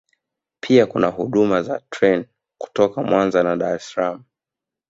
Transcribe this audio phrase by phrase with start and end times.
[0.63, 2.25] Pia kuna huduma za treni
[2.57, 4.23] kutoka Mwanza na Dar es Salaam